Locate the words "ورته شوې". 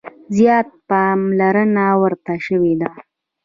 2.01-2.73